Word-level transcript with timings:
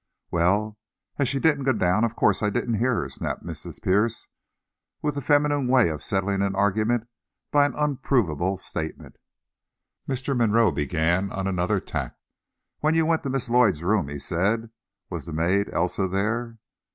"Well, 0.31 0.79
as 1.19 1.27
she 1.29 1.39
didn't 1.39 1.65
go 1.65 1.73
down, 1.73 2.03
of 2.03 2.15
course 2.15 2.41
I 2.41 2.49
didn't 2.49 2.79
hear 2.79 2.95
her," 2.95 3.07
snapped 3.07 3.45
Mrs. 3.45 3.79
Pierce, 3.83 4.25
with 5.03 5.13
the 5.13 5.21
feminine 5.21 5.67
way 5.67 5.89
of 5.89 6.01
settling 6.01 6.41
an 6.41 6.55
argument 6.55 7.05
by 7.51 7.67
an 7.67 7.75
unprovable 7.75 8.57
statement. 8.57 9.17
Mr. 10.09 10.35
Monroe 10.35 10.71
began 10.71 11.31
on 11.31 11.45
another 11.45 11.79
tack. 11.79 12.15
"When 12.79 12.95
you 12.95 13.05
went 13.05 13.21
to 13.21 13.29
Miss 13.29 13.47
Lloyd's 13.47 13.83
room," 13.83 14.07
he 14.07 14.17
said, 14.17 14.71
"was 15.11 15.27
the 15.27 15.33
maid, 15.33 15.69
Elsa, 15.71 16.07
there?" 16.07 16.57